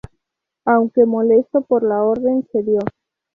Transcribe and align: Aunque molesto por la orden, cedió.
Aunque 0.65 1.05
molesto 1.05 1.61
por 1.61 1.83
la 1.83 2.01
orden, 2.01 2.43
cedió. 2.51 2.79